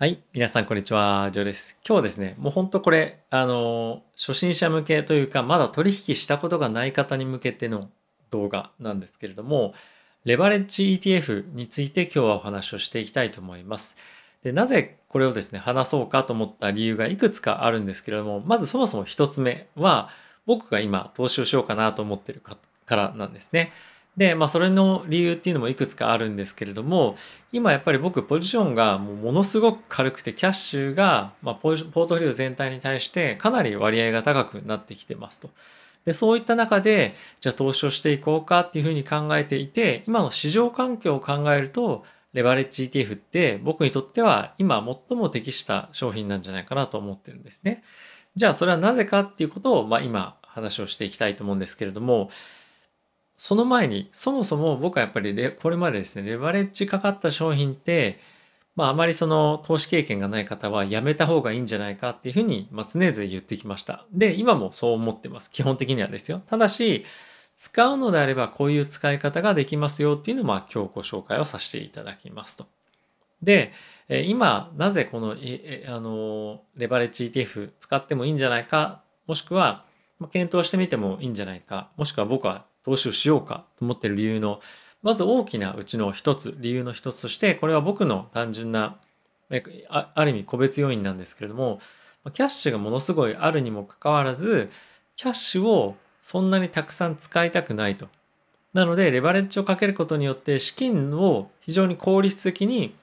[0.00, 0.22] はい。
[0.32, 1.28] 皆さん、こんにちは。
[1.30, 1.78] ジョーです。
[1.86, 7.90] 今日はですね、もう本当これ、あの、初心者向けというか、まだ取引したことがない方に向けての
[8.30, 9.74] 動画なんですけれども、
[10.24, 13.98] レバレッジ ETF について今日はお話をしていきたいと思います。
[14.42, 20.08] でなぜこれをですね、話そうかと思った理由がいくつかあるんですけれども、まずそもそも一つ目は、
[20.46, 22.56] 僕が今投資をしようかなと思ってるか
[22.88, 23.70] らなんですね。
[24.16, 27.16] で、まあ、それの理由っていうのもいくつかあるんですけれども、
[27.52, 35.50] 今やっぱり僕、ポジションがもうものすごく軽くて、キャッシュが、まあ、ポートフォリオ全体に対してかなり割合が高くなってきてますと。
[36.04, 47.82] で、そういった中で、じゃあ投資をしていこうかっていうふうに考えていて、今の市場環境を考えると、レバレッジ ETF って僕にとっては今最も適した商品なんじゃないかなと思ってるんですね。
[48.36, 52.30] じゃあそれはなぜかっていうことを、まあ、今話をしていきたいと思うんですけれども、
[53.42, 58.20] その前に、そもそも僕はやっぱりこれまでですね、レバレッジかかった商品って、
[58.76, 64.04] まああまりその投資経験がない方はやめた方がいいんじゃないかっていうふうに、まあ、常々言ってきました。
[64.12, 65.50] で、今もそう思ってます。
[65.50, 66.42] 基本的にはですよ。
[66.48, 67.06] ただし、
[67.56, 72.66] 使うのであればこういう使い方ができますよっていうのをまあ今日ご紹介をさせていただきますと。
[73.42, 73.72] で、
[74.26, 79.86] 今なぜこのあのレバレッジ ETF 使ってもいいんじゃないか、もしくは
[80.30, 84.60] 検討してみてもいいんじゃないか、もしくは僕は投資をしようかと思っている理由の、
[85.02, 88.98] まず大きなうちの一つ、理由の一つとして、これは僕の単純な、
[89.88, 91.80] ある意味個別要因なんですけれども、
[92.34, 94.70] キャッシュがものすごいあるにもかかわらず、
[95.16, 98.08] キャッシュをそんなにたくさん使いたくないと。
[98.74, 102.94] なので、レバレッジをかけることによって、資金を非常に効率的に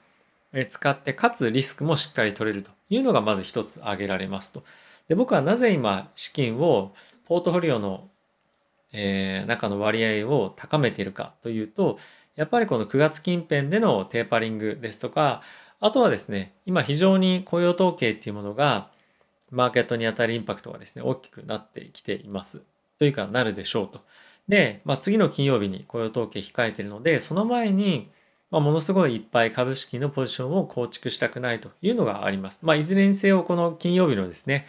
[0.70, 4.62] 使って、かつリスクもしっかり取れるというのがまず一つ挙げられますと。
[5.08, 6.94] で僕はなぜ今、資金を
[7.26, 8.08] ポートフォリオの
[8.92, 11.98] えー、中の割合を高めているかというと、
[12.36, 15.42] やっぱりこの9月近辺でのテーパリングですとか、
[15.80, 18.90] あとはですね、今非常に雇用統計っていうものが、
[19.50, 22.62] マーケットに与えるインパクトがですね、大きくなってきています。
[22.98, 24.00] というか、なるでしょうと。
[24.48, 28.10] で、まあ、次の金曜日に雇用統計控えているので、その前に、
[28.50, 32.60] まあ、ものすごいいっぱい株式のポジションを構築したくないというのがあります。
[32.64, 34.66] まあ、いずれにせよ、この金曜日のですね、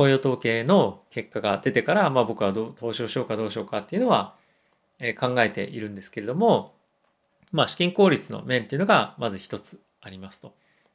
[0.00, 4.34] 雇用統計の結果が出てから、まあ、僕はど投資をしようかどうしようかっていうのは、
[4.98, 6.72] え考えているんですけれども、
[7.52, 10.54] まあ、資金効率の面っていうのがまず一つありますと。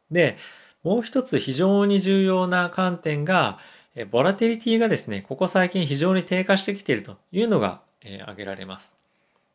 [0.09, 0.37] で、
[0.83, 3.59] もう一つ非常に重要な観点が、
[3.93, 8.97] えボラテリティがですね、ここ最近非常に低下してきているというのが、え挙げられます。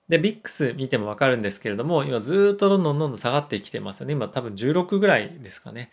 [0.08, 4.12] で、VIX 見てもわかるんですけれども、今ずっとどんどんどんどん下がってきてますよね。
[4.12, 5.90] 今多分16ぐらいですかね。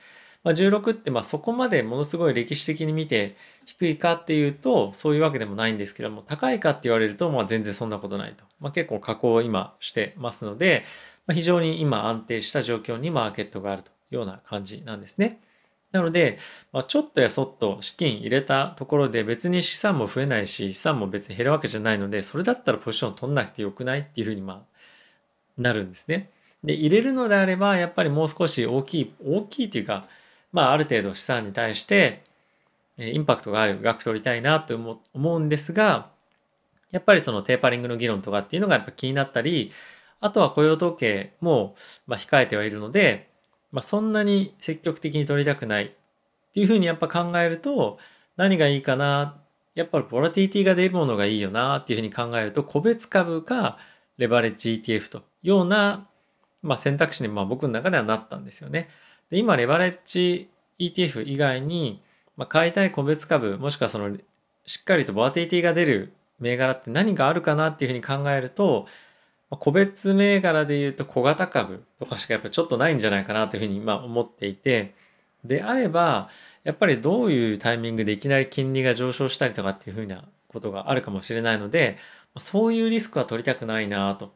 [0.47, 3.35] まあ、16ってまあそこまでものすごい歴史的に見て
[3.66, 10.86] 低いかっていうとそういうわけでもないんですけども高いかって言われるとまあ全然そんなことないと、まあ、結構加工を今してますので、
[11.25, 15.41] まあ、非常に今安定した状況にマーケットがあるというような感じなんですね。
[15.91, 16.38] なので、
[16.72, 24.63] まあ、ちょっとやそっと資金入れたところで別に資産も増えないし資産も別に減るわけじゃないのでそれだったらポジション取んなくてよくないっていうふうにま
[25.57, 26.30] なるんですね。
[26.63, 30.07] で入れるのであればやっぱりもう少し大きい大きいというか
[30.52, 32.24] まあ、ある程度資産に対して、
[32.97, 34.75] インパクトがある額取りたいなと
[35.13, 36.09] 思うんですが、
[36.91, 39.72] やっぱりそのテーパリングの議論とかっていうのがやっぱ気になったり、
[40.19, 41.75] あとは雇用統計も
[42.07, 43.30] ま控えてはいるので、
[43.72, 45.90] まあ、そんなに積極的に取りたくないっ
[46.53, 48.00] ていうふうにやっぱ考えると、
[48.36, 49.40] 何がいいかな、
[49.75, 53.78] やっぱりボラティティが出るものがいいよなっていうふうに考えると、個別株か
[54.18, 56.07] レバレッジ ETF というような、
[56.63, 58.90] まあ、選択肢にまあ僕の中ではなったんですよね。
[59.29, 60.49] で今、レバレッジ
[60.79, 62.01] ETF 以外に、
[62.35, 64.15] まあ、買いたい個別株、もしくはその、
[64.65, 68.88] しっかりとボアティティが出る銘柄って何があるかなっていうふうに考えると、
[69.49, 74.93] まあ、個別銘柄で言うと小型株とかしかやっぱちょっとないんじゃないかなというふうに今思っていて、
[75.44, 76.29] であれば、
[76.63, 81.97] やっぱりどういうタイミングでいきなり金利が上昇したりとかっていうふうなことがあるかもしれないので、
[82.38, 84.33] そういうリスクは取りたくないなと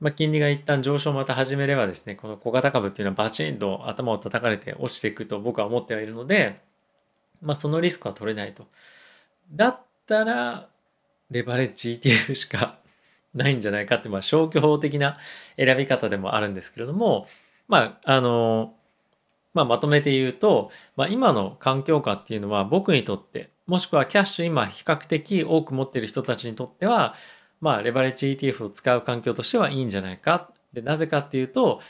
[0.00, 6.60] まあ、金利が一旦上昇また始めればですね、この小型株っていうのはバチンと頭を叩かれて落ちていくと僕は思ってはいるので、
[7.40, 8.66] まあ、そのリスクは取れないと。
[9.52, 10.68] だったら、
[11.30, 12.78] レバレッジ ETF しか
[13.34, 15.18] ないんじゃないかって、まあ、消去法的な
[15.56, 17.26] 選び方でもあるんですけれども、
[17.68, 18.74] まあ、あの、
[19.54, 27.14] まあ、まとめて言うと、まあ、今の環境下っていうのは僕にとって、もしくはキャッシュ今比較的多く持っている人たちにとっては、
[27.60, 30.50] まあ、レバレッジ ETF を使う環境としてはいいんじゃないか。
[30.72, 31.80] で、なぜかっていうと、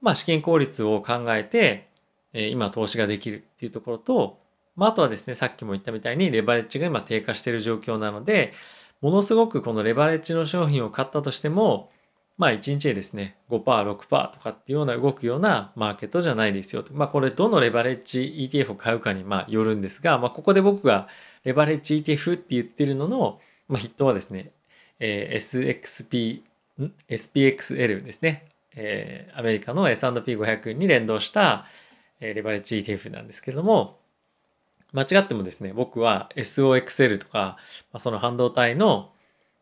[0.00, 1.88] まあ、資金効率を考えて、
[2.32, 4.38] え今投資ができるっていうところと、
[4.76, 8.52] まあ、あとはですね、さっきも言ったみたいにレバレッジが今低下している状況なので、
[9.00, 11.90] ものすごくこのレバレッジの商品を買ったとしても、
[12.36, 16.84] まあ1日でですね、5%、6%とかっていうような動くようなマーケットじゃないですよ。
[16.92, 21.08] まあこれどのレバレッジ ETF を買うかにまあよるんですが、まあここで僕が
[21.42, 24.52] レバレッジ ETF って言ってるのの、まあ、筆頭はですね、
[25.00, 26.42] えー、SXP、
[27.08, 28.46] SPXL ですね。
[28.74, 31.66] えー、アメリカの S&P500 に連動した、
[32.20, 33.98] えー、レバレッジ ETF なんですけれども、
[34.92, 37.58] 間違ってもですね、僕は SOXL とか、
[37.92, 39.10] まあ、その半導体の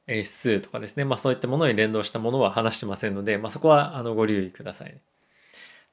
[0.07, 4.97] 指数とかですね、まあそういったものに連動したものは話してませんので、まあそこはあのご留意ください、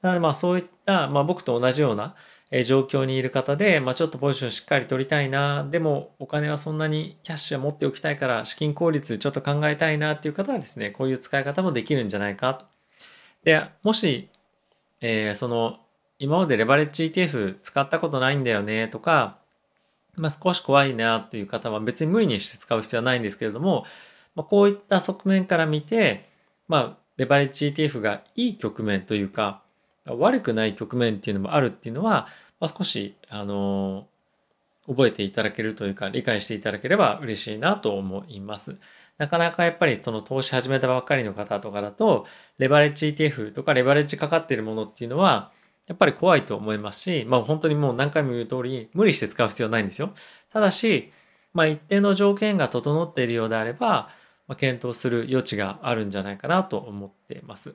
[0.02, 2.14] なのでまあそういった、まあ僕と同じような
[2.62, 12.66] 状況にいる方で、まあちょっとポジションしっかり取りたいな、でもお金はそんなにキャッシュは持っておきたいから資金効率ちょっと考えたいなっていう方はですね、こういう使い方もできるんじゃないかと。
[13.42, 14.28] で、もし、
[15.00, 15.78] えー、その
[16.18, 19.38] 今までレバレッジ ETF 使ったことないんだよねとか、
[20.16, 23.84] まあ、少し怖いなという方は別に無理にして使う必要はないんですけれども、
[24.34, 26.28] まあ、こういった側面から見て、
[26.68, 29.62] まあ、レバレッジ ETF がいい局面というか、
[30.06, 32.28] 悪くない局面っていうのもあるっていうのは、
[32.64, 34.06] まあ、少し、あの
[34.86, 38.78] 覚えていただけるというか、理解していただければ嬉しいなと思います。
[39.18, 42.24] なかなかやっぱりその投資始めたばっかりの方とかだと、
[42.58, 45.52] レバレッジ ETF とかレバレッジかかっているものっていうのは、
[45.86, 50.14] やっぱり怖いと思いますし、まあ本当にもう何回も言う通り、無理して使う必要ないんですよ。
[50.50, 51.12] ただし、
[51.52, 54.08] まあ一定の条件が整っているようであれば、
[54.48, 57.74] まあ、検討する余地があるんじゃないかなと思っています。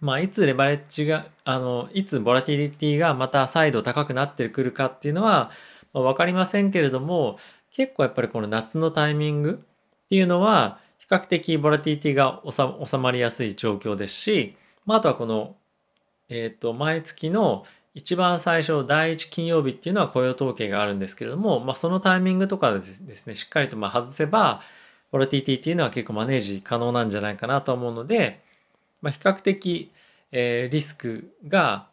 [0.00, 5.50] まあいつレバレッジが、あの、いつボラティリティがまた再度高くなってくるかっていうのは、
[5.92, 7.38] まあ、分かりませんけれども、
[7.72, 9.62] 結構やっぱりこの夏のタイミング
[10.04, 12.42] っていうのは、比較的ボラティリティが
[12.84, 15.56] 収まりやすい状況ですし、まあ、あとはこの
[16.28, 17.64] え、ー、と、毎月の
[17.94, 24.60] 一番最初、第一金曜日っていうのは雇用統計があるんですけれども、まあ、そのタイミングとかですね、しっかりとま外せば、
[25.12, 28.42] ボラティリティっていうのは結構マネージ可能なんじゃないかなと思うので、
[29.06, 29.92] まあ、比較的、
[30.32, 31.86] えー、リスクが、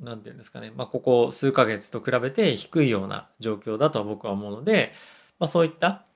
[0.00, 4.92] なんていうんですかね、まあ、ここ数ヶ月と比べて低いような状況だと僕は思うので、
[5.38, 6.06] まあ、そういった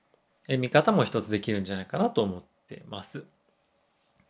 [0.47, 3.25] 見方も一つできるんじゃないかなと思ってます。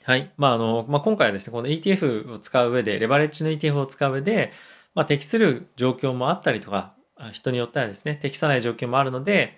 [0.04, 0.30] はい。
[0.36, 4.52] まあ、あの、まあ、今回はですね、この ETF を使う上で、レバレッジの ETF を使う上で、
[4.94, 6.96] まあ、適する状況もあったりとか、
[7.32, 9.58] 人によってはですね、適さない状況もあるので、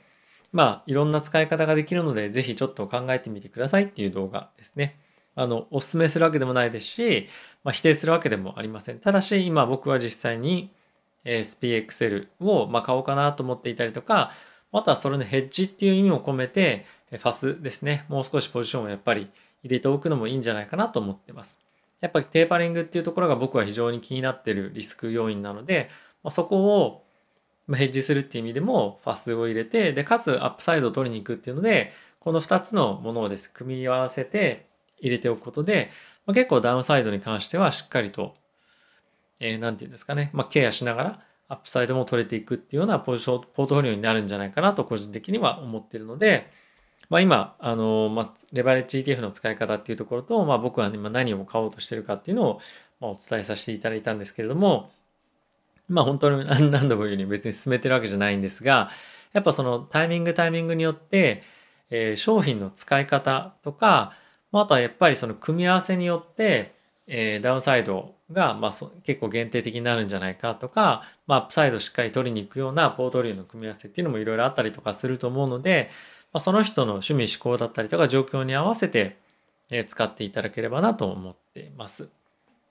[0.52, 5.00] まあ、いろんな使い方ができるので、ぜひちょっと考えてみてくださいっていう動画ですね。
[5.36, 7.28] あの、お勧めするわけでもないですし、
[7.64, 9.00] まあ、否定するわけでもありません。
[9.00, 10.72] ただし、今僕は実際に
[11.26, 14.32] SPXL をま買おうかなと思っていたりとか、
[14.72, 19.30] またそれのヘッジっていう意味を込めて、ファスですね、もう少しポジションをやっぱり
[19.64, 21.60] 入れておくのもいいんじゃないかなと思ってます。
[22.00, 25.90] やっぱりテーパリングっていうところが僕は非常に気になってるリスク要因なので、
[26.24, 27.04] まあ、そこを
[27.76, 34.71] ヘッジするっていう意味でもファスを入れて、で、かつアップサイドを取りに行くっていうので、この2つのものをです、組み合わせて
[35.02, 35.90] 入れておくことで、
[36.26, 38.36] まあ、結構ダウンサイドに関してはしっかりと、
[39.40, 41.20] えー、なんていうんですかね、まあ、ケアしながら
[41.50, 46.50] アップサイドも取れていくっていうようなポジション、ポートフォリオになるんじゃないかなと個人的には思ってるので、
[47.10, 52.62] まあ、今、あの、まあ、レバレッジ ETF の使い方っていうところと、まあ、僕は今何を買おうとしてるかっていうのを、
[53.02, 54.92] まあ、お伝えさせていただいたんですけれども、
[55.90, 58.90] まあ、本当に 何度も言うように別に進めてるわけじゃないんですが、
[59.34, 61.44] やっぱそのタイミングタイミングによって、
[61.90, 64.14] えー、商品の使い方とか、
[64.60, 66.76] あ、とはやっぱりその組み合わせによって、
[67.08, 68.72] えー、ダウンサイドが、まあ、
[69.04, 75.90] 結構限定的になるんじゃないかとか、まあ、アップサイドしっかり取りに行くようなポートリオの組み合わせっていうのもいろいろあったりとかすると思うので、
[76.34, 79.18] まあ、その人の趣味思考だったりとか状況に合わせて
[79.72, 82.10] え使っていただければなと思っています。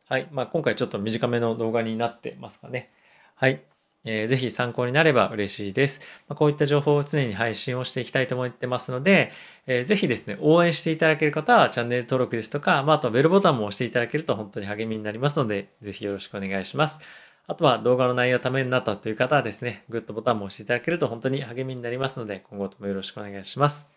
[0.09, 0.29] はい。
[0.31, 2.91] まあ、今回ちょっと短めの動画になってますかね。
[3.35, 3.63] はい。
[4.05, 6.01] えー、ぜひ参考になれば嬉しいです。
[6.29, 9.31] ま、こういった情報を常に配信をしていきたいと思ってますので、
[9.67, 17.01] えー、ぜひですね、応援していただける方はチャンネル登録ですとか、まあ、あとベルボタンも押していただけると本当に励みになりますので、ぜひよろしくお願いします。
[17.47, 23.91] あとは動画の内容ためになったという方はですね、グッドボタンも押していただけると本当に励みになりますので、今後ともよろしくお願いします。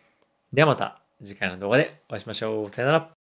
[0.52, 2.70] ではまた次回の動画でお会いしましょう。
[2.70, 3.23] さよなら。